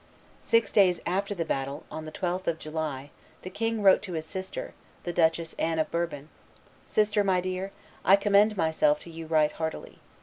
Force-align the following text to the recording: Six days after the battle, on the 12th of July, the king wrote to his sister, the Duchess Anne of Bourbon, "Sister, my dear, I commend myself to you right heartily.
Six 0.41 0.71
days 0.71 0.99
after 1.05 1.35
the 1.35 1.45
battle, 1.45 1.83
on 1.91 2.05
the 2.05 2.11
12th 2.11 2.47
of 2.47 2.57
July, 2.57 3.11
the 3.43 3.51
king 3.51 3.83
wrote 3.83 4.01
to 4.01 4.13
his 4.13 4.25
sister, 4.25 4.73
the 5.03 5.13
Duchess 5.13 5.53
Anne 5.59 5.77
of 5.77 5.91
Bourbon, 5.91 6.29
"Sister, 6.89 7.23
my 7.23 7.39
dear, 7.39 7.71
I 8.03 8.15
commend 8.15 8.57
myself 8.57 8.99
to 9.01 9.11
you 9.11 9.27
right 9.27 9.51
heartily. 9.51 9.99